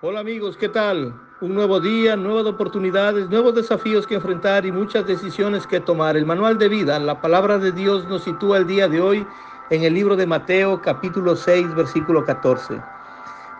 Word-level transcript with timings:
Hola 0.00 0.20
amigos, 0.20 0.56
¿qué 0.56 0.68
tal? 0.68 1.12
Un 1.40 1.56
nuevo 1.56 1.80
día, 1.80 2.14
nuevas 2.14 2.46
oportunidades, 2.46 3.28
nuevos 3.30 3.56
desafíos 3.56 4.06
que 4.06 4.14
enfrentar 4.14 4.64
y 4.64 4.70
muchas 4.70 5.04
decisiones 5.08 5.66
que 5.66 5.80
tomar. 5.80 6.16
El 6.16 6.24
manual 6.24 6.56
de 6.56 6.68
vida, 6.68 7.00
la 7.00 7.20
palabra 7.20 7.58
de 7.58 7.72
Dios 7.72 8.06
nos 8.06 8.22
sitúa 8.22 8.58
el 8.58 8.68
día 8.68 8.86
de 8.86 9.00
hoy 9.00 9.26
en 9.70 9.82
el 9.82 9.94
libro 9.94 10.14
de 10.14 10.24
Mateo 10.24 10.80
capítulo 10.80 11.34
6 11.34 11.74
versículo 11.74 12.24
14. 12.24 12.80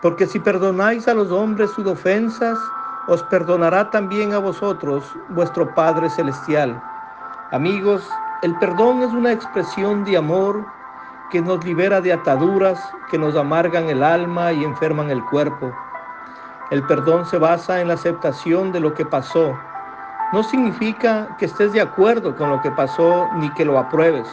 Porque 0.01 0.27
si 0.27 0.39
perdonáis 0.39 1.09
a 1.09 1.15
los 1.15 1.33
hombres 1.33 1.73
sus 1.73 1.85
ofensas, 1.89 2.57
os 3.09 3.21
perdonará 3.25 3.91
también 3.91 4.33
a 4.33 4.39
vosotros 4.39 5.03
vuestro 5.31 5.75
Padre 5.75 6.09
Celestial. 6.09 6.81
Amigos, 7.51 8.09
el 8.43 8.57
perdón 8.61 9.03
es 9.03 9.11
una 9.11 9.33
expresión 9.33 10.05
de 10.05 10.17
amor 10.17 10.65
que 11.33 11.43
nos 11.43 11.65
libera 11.65 12.01
de 12.01 12.13
ataduras 12.13 12.79
que 13.11 13.19
nos 13.19 13.35
amargan 13.35 13.91
el 13.91 14.05
alma 14.05 14.53
y 14.53 14.63
enferman 14.63 15.11
el 15.11 15.25
cuerpo. 15.25 15.75
El 16.71 16.83
perdón 16.83 17.25
se 17.25 17.39
basa 17.39 17.81
en 17.81 17.89
la 17.89 17.95
aceptación 17.95 18.73
de 18.73 18.81
lo 18.81 18.93
que 18.93 19.07
pasó. 19.07 19.59
No 20.35 20.43
significa 20.43 21.27
que 21.39 21.47
estés 21.47 21.73
de 21.73 21.81
acuerdo 21.81 22.37
con 22.37 22.51
lo 22.51 22.61
que 22.61 22.71
pasó 22.71 23.27
ni 23.37 23.49
que 23.55 23.65
lo 23.65 23.79
apruebes. 23.79 24.29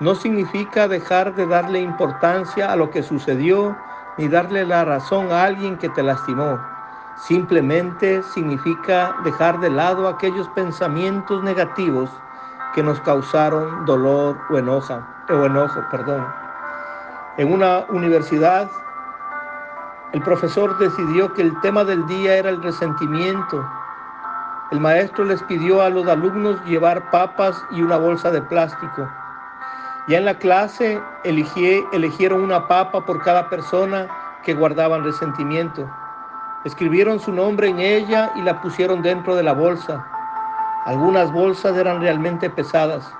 No 0.00 0.16
significa 0.16 0.88
dejar 0.88 1.32
de 1.36 1.46
darle 1.46 1.80
importancia 1.80 2.72
a 2.72 2.74
lo 2.74 2.90
que 2.90 3.04
sucedió 3.04 3.76
ni 4.18 4.26
darle 4.26 4.66
la 4.66 4.84
razón 4.84 5.30
a 5.30 5.44
alguien 5.44 5.78
que 5.78 5.88
te 5.90 6.02
lastimó. 6.02 6.58
Simplemente 7.16 8.24
significa 8.34 9.14
dejar 9.22 9.60
de 9.60 9.70
lado 9.70 10.08
aquellos 10.08 10.48
pensamientos 10.48 11.44
negativos 11.44 12.10
que 12.74 12.82
nos 12.82 13.00
causaron 13.02 13.84
dolor 13.84 14.36
o 14.50 14.58
enoja, 14.58 15.06
o 15.28 15.44
enojo, 15.44 15.80
perdón. 15.92 16.26
En 17.36 17.52
una 17.52 17.84
universidad 17.88 18.68
el 20.12 20.20
profesor 20.22 20.76
decidió 20.78 21.32
que 21.32 21.40
el 21.42 21.58
tema 21.62 21.84
del 21.84 22.06
día 22.06 22.36
era 22.36 22.50
el 22.50 22.62
resentimiento. 22.62 23.66
El 24.70 24.78
maestro 24.78 25.24
les 25.24 25.42
pidió 25.44 25.82
a 25.82 25.88
los 25.88 26.06
alumnos 26.06 26.62
llevar 26.66 27.10
papas 27.10 27.56
y 27.70 27.80
una 27.80 27.96
bolsa 27.96 28.30
de 28.30 28.42
plástico. 28.42 29.08
Ya 30.08 30.18
en 30.18 30.26
la 30.26 30.34
clase 30.34 31.00
eligieron 31.24 32.42
una 32.42 32.68
papa 32.68 33.06
por 33.06 33.22
cada 33.22 33.48
persona 33.48 34.06
que 34.44 34.52
guardaban 34.52 35.04
resentimiento. 35.04 35.88
Escribieron 36.64 37.18
su 37.18 37.32
nombre 37.32 37.68
en 37.68 37.78
ella 37.78 38.32
y 38.34 38.42
la 38.42 38.60
pusieron 38.60 39.00
dentro 39.00 39.34
de 39.34 39.42
la 39.42 39.52
bolsa. 39.52 40.06
Algunas 40.84 41.32
bolsas 41.32 41.76
eran 41.76 42.00
realmente 42.00 42.50
pesadas. 42.50 43.14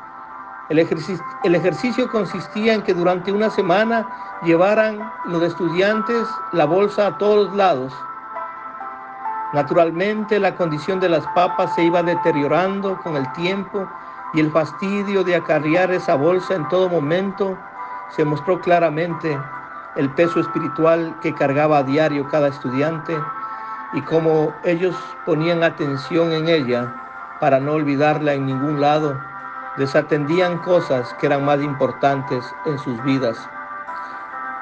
El 0.68 0.78
ejercicio, 0.78 2.08
consistía 2.08 2.74
en 2.74 2.82
que 2.82 2.94
durante 2.94 3.32
una 3.32 3.50
semana 3.50 4.08
llevaran 4.42 5.12
los 5.26 5.42
estudiantes 5.42 6.28
la 6.52 6.64
bolsa 6.64 7.08
a 7.08 7.18
todos 7.18 7.54
lados. 7.54 7.92
Naturalmente 9.52 10.38
la 10.38 10.54
condición 10.54 11.00
de 11.00 11.08
las 11.08 11.26
papas 11.34 11.74
se 11.74 11.82
iba 11.82 12.02
deteriorando 12.02 12.98
con 13.02 13.16
el 13.16 13.30
tiempo 13.32 13.86
y 14.34 14.40
el 14.40 14.50
fastidio 14.50 15.24
de 15.24 15.34
acarrear 15.34 15.90
esa 15.90 16.14
bolsa 16.14 16.54
en 16.54 16.66
todo 16.68 16.88
momento 16.88 17.58
se 18.10 18.24
mostró 18.24 18.60
claramente 18.60 19.38
el 19.96 20.08
peso 20.10 20.40
espiritual 20.40 21.14
que 21.20 21.34
cargaba 21.34 21.78
a 21.78 21.82
diario 21.82 22.26
cada 22.30 22.48
estudiante 22.48 23.14
y 23.92 24.00
cómo 24.02 24.54
ellos 24.64 24.96
ponían 25.26 25.62
atención 25.64 26.32
en 26.32 26.48
ella 26.48 26.94
para 27.40 27.60
no 27.60 27.72
olvidarla 27.72 28.32
en 28.32 28.46
ningún 28.46 28.80
lado 28.80 29.31
desatendían 29.76 30.58
cosas 30.58 31.14
que 31.14 31.26
eran 31.26 31.44
más 31.44 31.60
importantes 31.62 32.44
en 32.66 32.78
sus 32.78 33.02
vidas. 33.04 33.38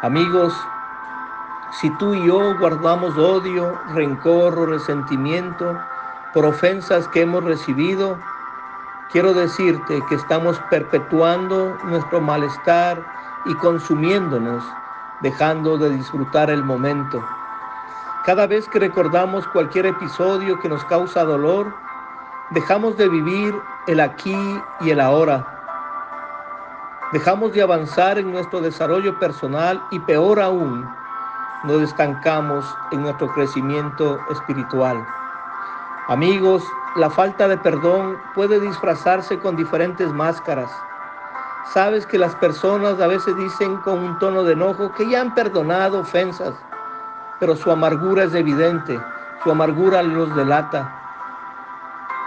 Amigos, 0.03 0.55
si 1.81 1.91
tú 1.99 2.15
y 2.15 2.27
yo 2.27 2.59
guardamos 2.59 3.17
odio, 3.17 3.79
rencor 3.95 4.59
o 4.59 4.67
resentimiento 4.67 5.79
por 6.33 6.45
ofensas 6.45 7.07
que 7.09 7.23
hemos 7.23 7.45
recibido, 7.45 8.19
quiero 9.13 9.35
decirte 9.35 10.01
que 10.09 10.15
estamos 10.15 10.61
perpetuando 10.71 11.77
nuestro 11.85 12.21
malestar 12.21 13.05
y 13.47 13.55
consumiéndonos, 13.55 14.65
dejando 15.21 15.77
de 15.79 15.91
disfrutar 15.91 16.51
el 16.51 16.65
momento. 16.65 17.25
Cada 18.25 18.47
vez 18.47 18.69
que 18.69 18.79
recordamos 18.79 19.47
cualquier 19.49 19.87
episodio 19.87 20.59
que 20.61 20.69
nos 20.69 20.85
causa 20.85 21.25
dolor, 21.25 21.75
dejamos 22.51 22.97
de 22.97 23.09
vivir 23.09 23.55
el 23.87 24.01
aquí 24.01 24.37
y 24.81 24.91
el 24.91 25.01
ahora. 25.01 25.47
Dejamos 27.13 27.53
de 27.53 27.63
avanzar 27.63 28.19
en 28.19 28.33
nuestro 28.33 28.61
desarrollo 28.61 29.19
personal 29.19 29.83
y 29.91 29.99
peor 30.01 30.41
aún, 30.41 30.89
nos 31.65 31.83
estancamos 31.83 32.65
en 32.91 33.03
nuestro 33.03 33.33
crecimiento 33.33 34.19
espiritual. 34.31 35.07
Amigos, 36.09 36.65
la 36.97 37.11
falta 37.11 37.47
de 37.47 37.57
perdón 37.59 38.19
puede 38.35 38.59
disfrazarse 38.59 39.39
con 39.39 39.57
diferentes 39.57 40.13
máscaras. 40.13 40.71
Sabes 41.73 42.07
que 42.07 42.19
las 42.19 42.35
personas 42.37 43.01
a 43.01 43.07
veces 43.07 43.37
dicen 43.37 43.77
con 43.79 43.99
un 43.99 44.19
tono 44.19 44.43
de 44.43 44.55
enojo 44.55 44.91
que 44.93 45.09
ya 45.09 45.21
han 45.21 45.35
perdonado 45.35 46.01
ofensas, 46.01 46.55
pero 47.39 47.55
su 47.55 47.71
amargura 47.71 48.25
es 48.25 48.35
evidente, 48.35 49.01
su 49.45 49.51
amargura 49.51 50.03
los 50.03 50.35
delata. 50.35 51.00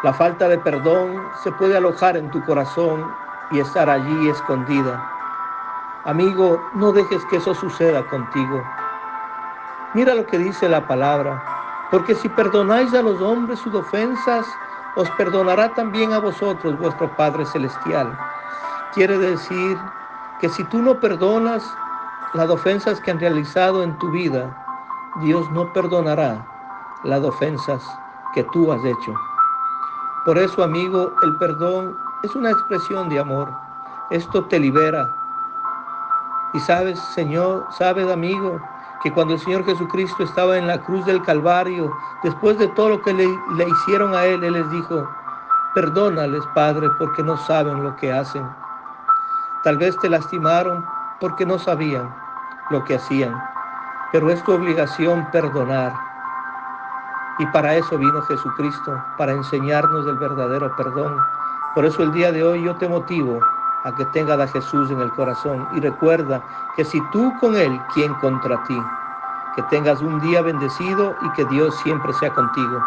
La 0.04 0.12
falta 0.12 0.50
de 0.50 0.58
perdón 0.58 1.24
se 1.44 1.52
puede 1.54 1.78
alojar 1.78 2.18
en 2.18 2.30
tu 2.30 2.44
corazón 2.44 3.10
y 3.52 3.60
estar 3.60 3.90
allí 3.90 4.30
escondida. 4.30 5.02
Amigo, 6.04 6.62
no 6.74 6.92
dejes 6.92 7.24
que 7.30 7.38
eso 7.38 7.56
suceda 7.56 8.06
contigo. 8.10 8.62
Mira 9.94 10.14
lo 10.14 10.26
que 10.26 10.38
dice 10.38 10.68
la 10.68 10.86
palabra. 10.86 11.42
Porque 11.90 12.16
si 12.16 12.28
perdonáis 12.28 12.94
a 12.94 13.02
los 13.02 13.22
hombres 13.22 13.60
sus 13.60 13.74
ofensas, 13.74 14.46
os 14.98 15.10
perdonará 15.12 15.74
también 15.74 16.12
a 16.12 16.20
vosotros 16.20 16.78
vuestro 16.80 17.10
Padre 17.16 17.46
Celestial. 17.46 18.18
Quiere 18.94 19.18
decir 19.18 19.78
que 20.42 20.50
si 20.50 20.66
tú 20.66 20.80
no 20.80 21.00
perdonas 21.00 21.64
las 22.34 22.50
ofensas 22.50 23.00
que 23.00 23.12
han 23.12 23.22
realizado 23.22 23.84
en 23.84 23.98
tu 24.00 24.12
vida, 24.12 24.54
Dios 25.22 25.50
no 25.52 25.72
perdonará 25.72 26.46
las 27.04 27.24
ofensas 27.24 27.82
que 28.34 28.44
tú 28.46 28.72
has 28.74 28.84
hecho. 28.84 29.14
Por 30.26 30.38
eso, 30.38 30.64
amigo, 30.64 31.14
el 31.24 31.36
perdón 31.36 31.98
es 32.24 32.34
una 32.36 32.52
expresión 32.52 33.10
de 33.10 33.20
amor. 33.20 33.52
Esto 34.10 34.46
te 34.46 34.58
libera. 34.58 35.14
Y 36.54 36.60
sabes, 36.62 36.98
Señor, 37.00 37.66
sabes, 37.72 38.10
amigo, 38.10 38.62
que 39.04 39.12
cuando 39.12 39.34
el 39.34 39.40
Señor 39.42 39.66
Jesucristo 39.66 40.24
estaba 40.24 40.58
en 40.58 40.68
la 40.68 40.82
cruz 40.82 41.06
del 41.06 41.22
Calvario, 41.24 41.92
después 42.24 42.58
de 42.58 42.70
todo 42.70 42.90
lo 42.90 43.02
que 43.02 43.14
le, 43.14 43.28
le 43.58 43.68
hicieron 43.68 44.16
a 44.16 44.24
Él, 44.24 44.44
Él 44.46 44.54
les 44.54 44.70
dijo, 44.72 45.06
perdónales, 45.76 46.44
Padre, 46.54 46.88
porque 46.98 47.22
no 47.22 47.36
saben 47.36 47.84
lo 47.84 47.94
que 47.98 48.14
hacen. 48.14 48.48
Tal 49.64 49.78
vez 49.78 49.98
te 50.00 50.10
lastimaron 50.10 50.86
porque 51.20 51.46
no 51.46 51.60
sabían 51.60 52.14
lo 52.70 52.84
que 52.86 52.96
hacían, 52.96 53.34
pero 54.14 54.30
es 54.30 54.42
tu 54.44 54.54
obligación 54.54 55.30
perdonar. 55.32 56.13
Y 57.40 57.46
para 57.48 57.76
eso 57.76 57.98
vino 57.98 58.22
Jesucristo, 58.24 59.04
para 59.18 59.34
enseñarnos 59.34 60.06
el 60.08 60.18
verdadero 60.18 60.76
perdón. 60.76 61.18
Por 61.74 61.86
eso 61.86 62.04
el 62.04 62.12
día 62.12 62.32
de 62.32 62.44
hoy 62.44 62.64
yo 62.64 62.76
te 62.76 62.88
motivo 62.88 63.40
a 63.84 63.92
que 63.96 64.06
tengas 64.06 64.40
a 64.40 64.48
Jesús 64.48 64.92
en 64.92 65.02
el 65.02 65.12
corazón 65.12 65.68
y 65.74 65.80
recuerda 65.80 66.44
que 66.76 66.86
si 66.86 67.02
tú 67.12 67.34
con 67.40 67.56
Él, 67.56 67.82
¿quién 67.94 68.14
contra 68.16 68.62
ti? 68.64 68.80
Que 69.56 69.64
tengas 69.64 70.02
un 70.02 70.20
día 70.22 70.42
bendecido 70.42 71.16
y 71.22 71.32
que 71.32 71.46
Dios 71.46 71.76
siempre 71.80 72.14
sea 72.14 72.30
contigo. 72.34 72.82